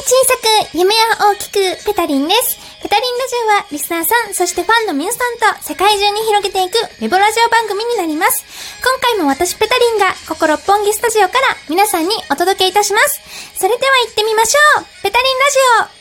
[0.00, 0.36] 小さ
[0.72, 2.58] く、夢は大きく、ペタリンです。
[2.82, 8.44] ペタリンラジオは、リスナーさん、そしてファンの皆さんと世界中に広げていく、ウェブラジオ番組になります。
[8.82, 13.20] 今回も私ペタリンが、ここ六本木スタジオから皆さんにお届けいたします。
[13.58, 15.99] それでは行ってみましょうペタリンラジオ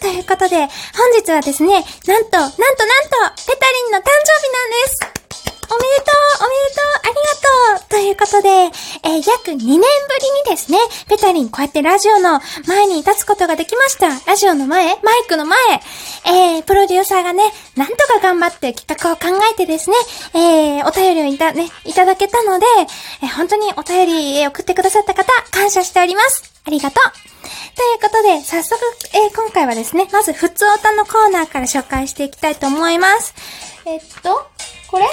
[0.00, 0.68] ということで、本
[1.14, 5.16] 日はですね、なんと、なんとなんと、ペタリンの誕生日なんです。
[5.68, 7.14] おめでとうおめでとうあり
[7.76, 14.08] がとうということで、えー約2年ぶりにですね、ペタリンこうやってラジオの前に立つことができました。
[14.30, 15.58] ラジオの前マイクの前
[16.26, 17.44] えー、プロデューサーがね、
[17.76, 19.96] なんとか頑張って企画を考えてですね、
[20.34, 22.66] えー、お便りをいた、ね、いただけたので、
[23.22, 26.52] えー本当にお便り送ってくださった方、感謝しております。
[26.66, 27.12] ありがとう
[27.76, 28.80] ということで、早速、
[29.14, 33.34] えー今回はですね、まず、ふつおたのコーナーから紹介していきたいと思います。
[33.86, 34.46] えっと、
[34.90, 35.06] これ？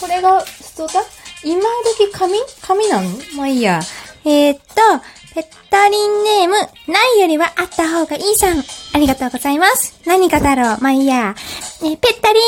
[0.00, 0.44] これが、
[0.80, 1.04] ふつおた
[1.44, 1.60] 今
[1.98, 2.38] 時紙？
[2.62, 3.08] 紙なの？
[3.36, 3.80] まあいいや。
[4.24, 4.64] えーっと、
[5.34, 6.54] ペッタリンネーム、
[6.92, 8.58] ないよりはあった方がいいさん。
[8.94, 10.00] ありがとうございます。
[10.06, 10.78] 何がだろう？
[10.80, 11.34] まあいいや。
[11.82, 12.42] えーペッタリン、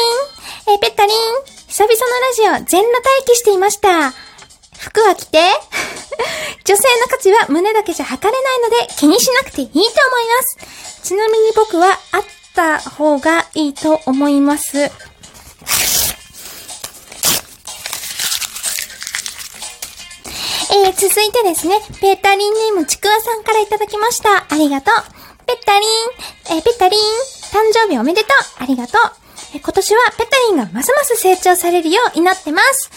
[0.72, 1.16] えーペッタリン、
[1.68, 1.94] 久々
[2.48, 4.12] のラジオ、全裸待機していました。
[4.78, 5.38] 服は着て
[6.64, 9.92] 女性の価値は胸だけじゃ測れないので気にしなくていいと思いま
[10.42, 11.00] す。
[11.04, 12.24] ちなみに僕はあっ
[12.54, 14.90] た方がいいと思います。
[20.74, 24.46] えー、続いてですね、ペータリンネームちくわさんからいただきました。
[24.48, 24.94] ありがとう。
[25.46, 27.00] ペッタリン、えーペッタリン、
[27.52, 28.62] 誕生日おめでとう。
[28.62, 29.00] ありがとう。
[29.54, 32.90] えー今年はペタリンがますます成長されるよう祈ってます。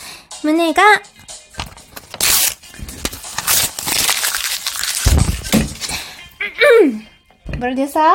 [0.44, 0.84] 胸が
[7.60, 8.14] プロデューサー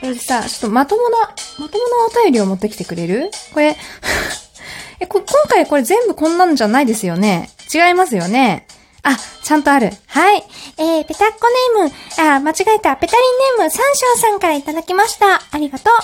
[0.00, 1.18] プロデューサー、ちょっとまともな、
[1.58, 3.30] まともなお便りを持ってきてくれる？
[3.52, 3.76] これ、
[5.00, 7.50] え、こ、今回これ全部こんなんじゃないですよね？
[7.72, 8.66] 違いますよね？
[9.04, 9.90] あ、ちゃんとある。
[10.06, 10.42] はい。
[10.78, 11.48] えー、ペタッコ
[11.78, 12.96] ネーム、あ、間違えた。
[12.96, 13.22] ペタリ
[13.56, 15.42] ンネーム、サンショウさんからいただきました。
[15.50, 15.94] ありがとう。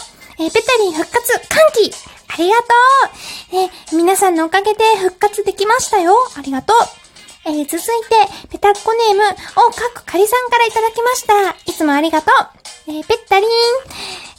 [0.42, 1.92] えー、ペタリン復活、歓喜
[2.32, 2.64] ありがと
[3.52, 6.12] うえー、皆さんのおかげで復活できましたよ。
[6.36, 6.76] ありがとう。
[7.46, 9.22] えー、続いて、ペタッコネーム、
[9.56, 11.50] おかくかりさんからいただきました。
[11.66, 12.60] いつもありがとう。
[12.88, 13.50] えー、ペッタリン。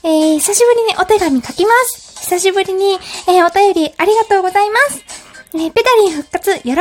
[0.03, 2.19] えー、久しぶりにお手紙書きます。
[2.21, 5.10] 久しぶりに、えー、お便りありがとうございます。
[5.53, 6.75] え、ペタリン復活、喜んでい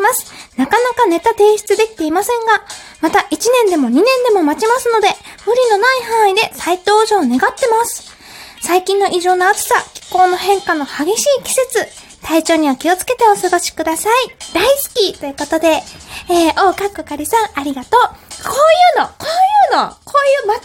[0.00, 0.32] ます。
[0.56, 2.64] なかなかネタ提出できていませんが、
[3.00, 5.08] また1年でも2年でも待ちますので、
[5.46, 8.14] 無理のない範囲で再登場願ってます。
[8.62, 11.86] 最近の異常な暑さ、気候の変化の激しい季節、
[12.22, 14.14] 体調には気をつけてお過ごしください。
[14.54, 15.82] 大好きということで、
[16.30, 18.00] えー、おうかっこかりさん、ありがとう。
[18.00, 18.08] こ
[18.96, 20.64] ういうの、こういうの、こういうまとも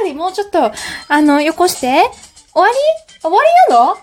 [0.00, 0.72] お便り、もうちょっと、
[1.08, 2.10] あの、よこして。
[2.52, 2.74] 終わり？
[3.20, 3.98] 終わりなの？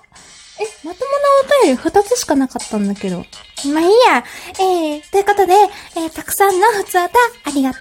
[0.60, 3.18] え、まともなお便り二つしかなかったんだけど。
[3.18, 4.24] まあいいや。
[4.60, 5.54] えー、ということで、
[5.96, 7.10] えー、たくさんのふつおた、
[7.46, 7.80] ありがと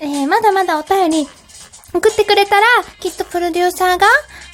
[0.00, 0.04] う。
[0.04, 1.28] えー、まだまだお便り、
[1.94, 2.66] 送ってくれたら、
[3.00, 4.06] きっとプロデューサーが、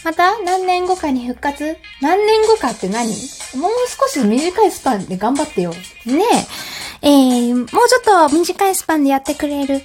[0.05, 3.09] また何年後かに復活何年後かって何？
[3.57, 5.71] もう少し短いスパンで頑張ってよ。
[5.71, 6.25] ね
[7.03, 7.09] え。
[7.09, 9.85] えー、もうちょっと短いスパンでやってくれるか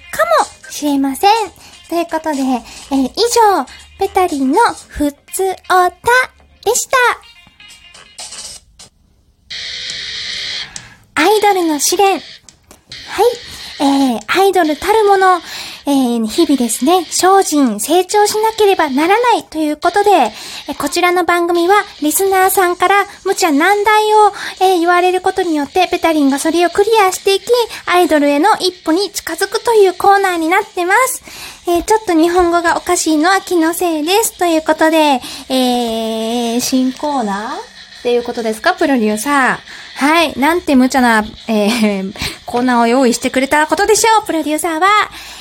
[0.66, 1.32] もしれません。
[1.90, 3.66] ということで、えー、以上、
[4.00, 5.92] ペタリンのふつおた
[6.64, 6.98] でした。
[11.20, 12.14] アイドルの試練。
[12.14, 12.22] はい。
[13.80, 15.38] えー、アイドルたるもの、
[15.88, 20.12] えー、日々ですね、精進、成長しなければならないということで、
[20.68, 27.46] えこちらの番組は、リスナーさんから無茶難題を、え言われることによって、ペタリンがそれをクリアしていき、
[27.88, 31.24] アイドルへの一歩に近づくというコーナーになってます。
[31.68, 34.34] えーちょっと日本語がおかしいのは気のせいです。
[34.38, 37.77] ということで、えー、新コーナー
[38.08, 40.06] っていうことですか、プロデューサー。
[40.06, 40.40] はい。
[40.40, 42.14] なんて無茶な、えー、
[42.48, 44.88] コーナーを用意してくれたことでしょう、プロデューサーは。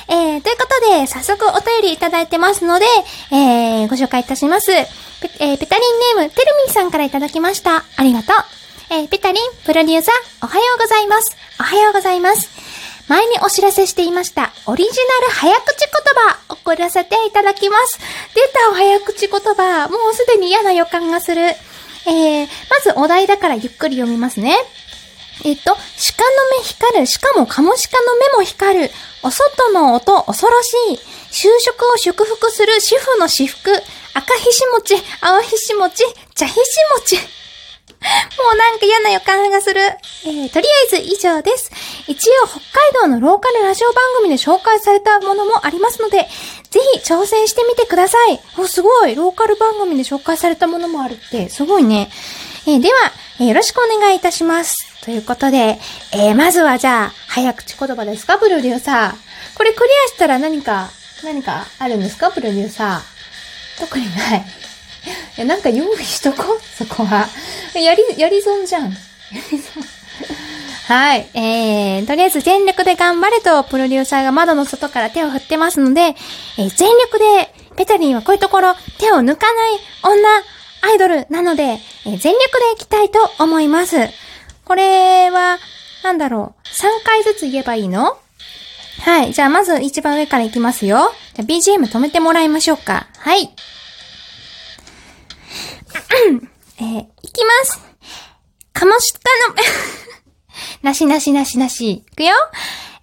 [0.09, 2.85] えー、ということで、早速お便りいただいてますので、
[3.31, 4.69] えー、ご紹介いたします。
[4.73, 5.81] えー、ペタリ
[6.17, 7.85] ンネーム、てるみんさんからいただきました。
[7.95, 8.35] ありがとう。
[8.89, 11.37] えー、ペタリン、プロデューサー、おはようございます。
[11.61, 12.49] おはようございます。
[13.07, 15.89] 前にお知らせしていました、オリジナル早口言
[16.27, 17.99] 葉、送らせていただきます。
[18.35, 21.55] 出たお早口言葉、もうすでに嫌な予感がする。
[22.07, 24.55] えー、まずお題だからゆっくり読みますね。
[25.45, 25.79] えっと、鹿の
[26.57, 28.91] 目光る、しかもカモシカの目も光る、
[29.23, 30.99] お外の音恐ろしい、
[31.29, 33.71] 就職を祝福する主婦の私服、
[34.13, 36.59] 赤ひし餅、青ひし餅、茶ひし
[36.97, 37.17] 餅。
[38.01, 39.81] もうなんか嫌な予感がする。
[39.81, 41.71] えー、とりあえず以上です。
[42.07, 42.63] 一応北海
[43.01, 46.27] 道のローカルラジオ番組で紹介されたものもありますので、
[46.69, 48.39] ぜひ挑戦してみてください。
[48.57, 52.09] お、すごいローカル番組で紹介されたものもあるって、すごいね。
[52.67, 52.95] えーでは、
[53.39, 55.01] えーよろしくお願いいたします。
[55.03, 55.79] ということで、
[56.13, 59.57] えーまずはじゃあ、早口言葉ですか、プロデューサー。
[59.57, 60.89] これクリアしたら何か、
[61.23, 63.79] 何かあるんですか、プロデューサー。
[63.79, 64.45] 特にない。
[65.37, 67.27] いや、なんか用意しとこう、そこは。
[67.75, 68.91] やり、やり損じゃん。
[68.91, 68.97] や
[69.51, 69.83] り損。
[70.87, 71.29] はい。
[71.33, 76.15] えー、とりあえず全力で頑張れと、プロデューサーが窓の外から手を振ってますので、
[76.57, 80.29] えー全力で、ペタリンはこういうところ、手を抜かない女、
[80.81, 82.33] アイドルなので、えー全力で
[82.75, 83.97] いきたいと思います。
[84.65, 85.59] これは、
[86.03, 88.17] なんだろう、3回ずつ言えばいいの？
[89.01, 89.33] はい。
[89.33, 91.11] じゃあ、まず一番上からいきますよ。
[91.35, 93.07] じゃ、BGM 止めてもらいましょうか。
[93.19, 93.53] はい。
[96.79, 97.79] えーいきます。
[98.73, 99.55] カモシカの、
[100.83, 101.91] なしなしなしなし。
[101.91, 102.33] いくよ。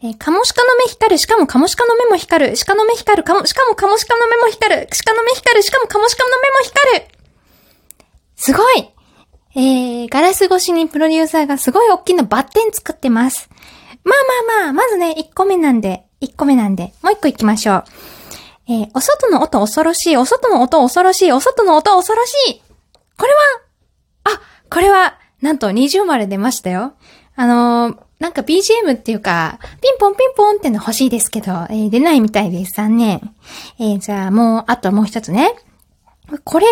[0.03, 7.05] えーカモシカの目光る、しかもカモシカの目も光る、鹿の目光る、かも、しかもカモシカの目も光る、鹿の目光る、しかもカモシカの目も光る。
[8.37, 8.91] すごい
[9.57, 13.49] えー、ガラス越しにプロデューサーがすごい大きなバッテン作ってます。
[14.03, 14.15] まあ
[14.49, 17.85] まあまあ、まずね、1個目なんで、1個目なんで、もう1個行きましょう。
[18.67, 22.63] えー、お外の音恐ろしい、お外の音恐ろしい、お外の音恐ろしい。
[23.19, 23.39] これは、
[24.37, 24.41] あ、
[24.71, 26.95] これは、なんと20まで出ましたよ。
[27.37, 32.73] あのーなんか BGM っていうか、ピンポンピンポンっての欲しいですけど、えー出ないみたいです。
[32.75, 33.35] 残念。
[33.79, 35.53] えーじゃあもう、あともう一つね。
[36.45, 36.67] これ、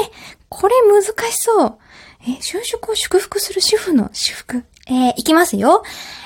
[0.48, 1.78] これ難しそう。
[2.24, 4.64] え就職を祝福する主婦の私服。
[4.88, 5.82] えーいきますよ。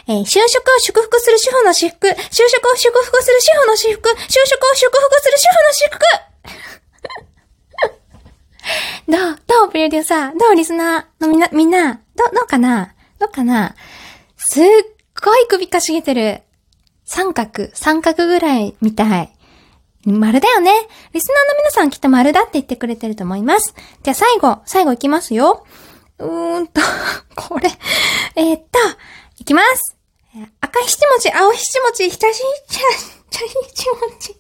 [0.06, 2.06] えー就職を祝福する主婦の私服。
[2.08, 2.14] 就
[2.48, 4.08] 職を祝福する主婦の私服。
[4.08, 6.00] 就職を祝福する主婦の私服。
[9.08, 12.94] どうどうプロデューサーどうリスナーのみんな、みんなど、どうかな？
[13.18, 13.74] どうかな？
[14.36, 14.64] すっ
[15.22, 16.42] ごい首かしげてる。
[17.04, 19.35] 三角、三角ぐらいみたい。
[20.06, 20.70] 丸だよね。
[21.12, 23.74] リスナーの皆さんきっと丸だって言ってくれてると思います。
[24.02, 25.66] じゃあ最後、最後いきますよ。
[26.18, 26.80] うーんと、
[27.34, 27.70] これ、
[28.36, 28.78] えーっと、
[29.38, 29.96] いきます。
[30.60, 32.80] 赤ひし餅、青ひし餅、ひたし、ちゃ、
[33.30, 34.36] 茶ひし餅。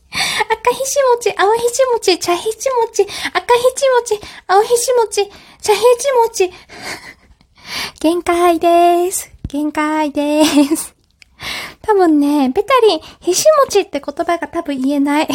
[0.50, 3.02] 赤ひし餅、青ひし餅、茶ひし餅、
[3.32, 5.30] 赤ひし餅、青ひし餅、
[5.62, 6.52] 茶ひし餅。
[8.00, 9.30] 限界です。
[9.48, 10.44] 限界で
[10.76, 10.95] す。
[11.86, 15.28] 多分ね、ペタリン、ひし餅って言葉が多分言えない。
[15.30, 15.34] こ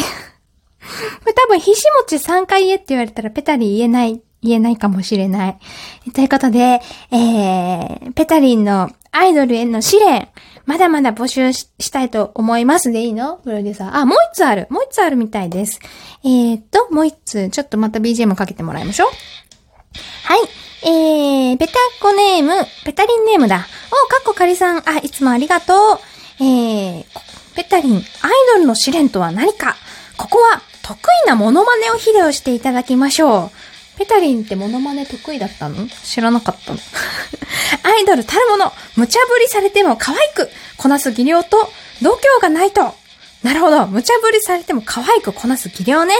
[1.26, 5.58] れ多分、ひし餅3回言えって言われたらペタリン言えない、言えないかもしれない。
[6.12, 10.28] ということで、えー、ペタリンのアイドルへの試練、
[10.66, 13.36] まだまだ募集ししたいと思いますでいいの？
[13.38, 13.96] プロデューサー。
[13.96, 14.66] あ、もう一つある。
[14.70, 15.80] もう一つあるみたいです。
[16.24, 19.08] えーっと、もう一つ、ちょっとまた BGM かけてもらいましょう。
[20.24, 20.40] はい。
[20.84, 22.52] えー、ペタコネーム、
[22.84, 23.66] ペタリンネームだ。
[24.06, 24.88] お、かっこかりさん。
[24.88, 26.11] あ、いつもありがとう。
[26.44, 27.04] えー、
[27.54, 28.02] ペタリン、アイ
[28.54, 29.76] ドルの試練とは何か？
[30.16, 33.98] ここは、得意なモノマネを披露していただきましょう。
[33.98, 35.86] ペタリンってモノマネ得意だったの？
[36.04, 36.78] 知らなかったの？
[37.84, 42.94] アイドルたるもの、無茶ぶりされても可愛く、こなす技量と、度胸がないと。
[43.44, 43.86] なるほど。
[43.86, 46.14] 無茶ぶりされても可愛くこなす技量ね。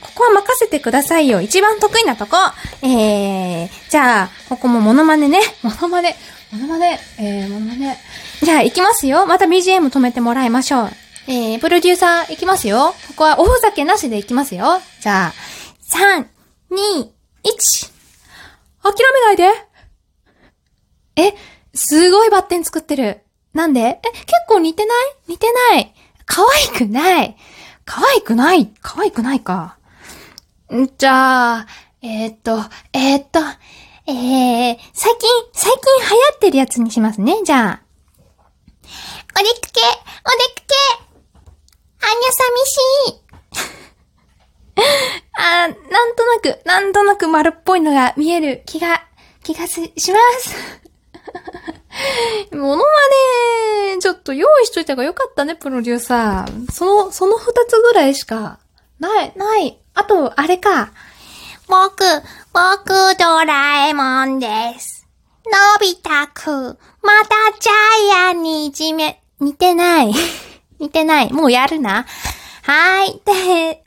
[0.00, 1.40] ここは任せてくださいよ。
[1.42, 2.36] 一番得意なとこ。
[2.82, 5.40] えー、じゃあ、ここもモノマネね。
[5.62, 6.16] モノマネ。
[6.52, 6.98] モノマネ。
[7.18, 7.98] えー、モノマネ。
[8.42, 9.26] じゃあ、行きますよ。
[9.26, 10.90] また BGM 止めてもらいましょう。
[11.28, 12.94] えー、プロデューサー行きますよ。
[13.08, 14.80] ここはおふざけなしで行きますよ。
[15.00, 15.34] じゃあ、
[15.92, 16.26] 3、
[16.70, 17.06] 2、1。
[18.82, 19.50] 諦めないで。
[21.16, 21.34] え、
[21.74, 23.22] すごいバッテン作ってる。
[23.52, 23.80] なんで？
[23.80, 24.96] え、結構似てない？
[25.28, 25.94] 似てない。
[26.26, 27.36] 可愛くない。
[27.84, 28.72] 可愛くない？
[28.80, 29.78] 可愛くないか。
[30.72, 31.66] んじゃあ、
[32.02, 32.58] えー、っと、
[32.92, 33.40] えー、っと、
[34.08, 37.42] えー、最近、最近流行ってるやつにしますね。
[37.44, 37.82] じゃあ。
[39.38, 40.74] おでくけ、おでくけ、
[42.00, 42.78] あんにゃ寂し
[43.10, 43.26] い。
[45.36, 49.02] あーなんとなく、なんとなく丸っぽいのが見える気が、
[49.42, 50.54] 気が、します。
[52.52, 52.82] モノマ
[53.94, 56.72] ネ、ちょっと用意しといた方がよかったね、プロデューサー。
[56.72, 58.60] その、その二つぐらいしか、
[59.00, 59.80] ない、ない。
[59.94, 60.92] あと、あれか。
[61.68, 62.04] 僕、
[62.52, 64.46] 僕、ドラえもんで
[64.78, 65.06] す。
[65.46, 67.72] のび太くん、またジャ
[68.08, 70.12] イアンにいじめ、似てない。
[70.78, 71.32] 似てない。
[71.32, 72.06] もうやるな。
[72.62, 73.22] はーい。
[73.24, 73.82] で、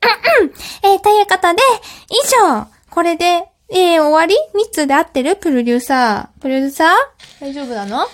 [0.83, 1.61] えーということで、
[2.09, 2.15] 以
[2.47, 5.35] 上、これで、えー、終わり ?3 つで合ってる？
[5.35, 6.41] プロデューサー。
[6.41, 6.89] プロデューサー？
[7.39, 7.99] 大丈夫なの？
[7.99, 8.07] は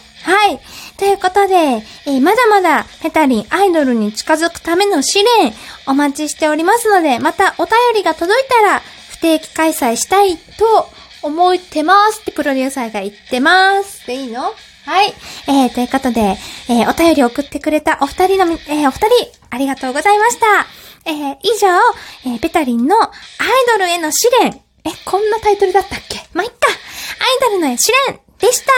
[0.48, 0.60] い。
[0.98, 5.54] ということで、えーまだまだペタリンアイドルに近づくための試練
[5.88, 8.82] お待ちしておりますので、またお便りが届いたら
[9.16, 10.90] 不定期開催したいと
[11.22, 14.06] 思ってますってプロデューサーが言ってます。
[14.08, 14.44] でいいの？
[14.44, 15.14] はい。
[15.48, 16.38] えー、ということで、
[16.70, 20.46] えー、お便りを送ってくれたお二人のみ、えー、お二人、ありがとうございました。
[21.06, 21.68] えー、以上、
[22.30, 23.12] えー、ペタリンのアイ
[23.74, 24.62] ドルへの試練。
[24.84, 26.20] え、こんなタイトルだったっけ？
[26.34, 26.58] まあ、いっか。
[27.42, 28.72] ドルの試練でした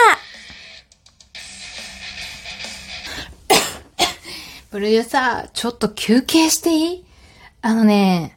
[4.71, 7.05] プロデューサー、ちょっと休憩していい？
[7.61, 8.36] あのね、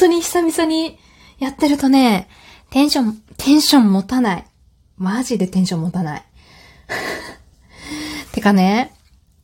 [0.00, 0.98] 当に久々に
[1.38, 2.28] やってるとね、
[2.70, 4.44] テンション、テンション持たない。
[4.96, 6.24] マジでテンション持たない。
[8.32, 8.94] てかね、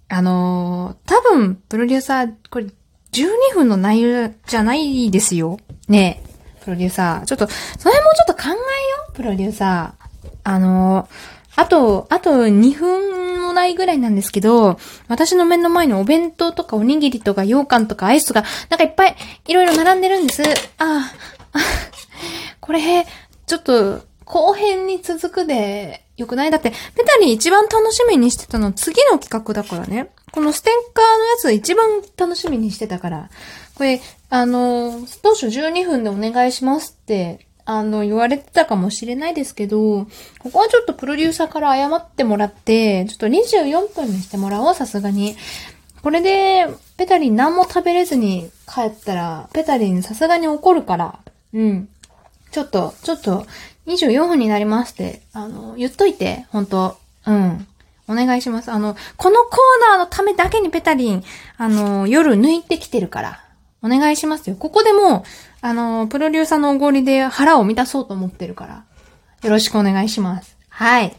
[0.09, 2.67] あのー、多分、プロデューサー、これ、
[3.13, 5.59] 12分の内容じゃないですよ。
[5.89, 7.25] ねえ、プロデューサー。
[7.25, 8.57] ちょっと、その辺もちょっと考えよ
[9.11, 10.31] う、プロデューサー。
[10.45, 20.43] あのー、あと、あと2分もないぐらいなんですけど、私の目の前にお弁当とかおにぎりとか羊羹とかアイスとか、なんかいっぱいいろいろ並んでるんです。
[20.79, 21.13] ああ、
[22.61, 23.07] これ、
[23.47, 26.51] ちょっと、後編に続くで、よくない？
[26.51, 30.11] だって、ペタリン一番楽しみにしてたの次の企画だからね。
[30.33, 33.31] このステッカーのやつ一番楽しみにしてたから。
[33.77, 40.07] これ、あの、当初12分でお願いしますって、あの、言われてたかもしれないですけど、
[40.39, 45.37] ここはちょっとプロデューサーから謝ってもらって、ちょっと24分にしてもらおう、さすがに。
[46.01, 51.19] これで、ペタリン何も食べれずに帰ったら、ペタリンさすがに怒るから、
[51.53, 51.89] うん。
[52.53, 53.45] ちょっと、ちょっと、
[53.89, 56.97] 24分になりますって、あの、言っといて、本当
[57.27, 57.67] うん。
[58.09, 58.71] お願いします。
[58.71, 61.25] あの、このコーナーのためだけにペタリン、
[61.57, 63.43] あの、夜抜いてきてるから。
[63.83, 64.57] お願いしますよ。
[64.57, 65.25] ここでも
[65.67, 68.85] あの、プロデューサーのおごりで腹を満たそうと思ってるから。
[69.43, 70.57] よろしくお願いします。
[70.69, 71.17] はい。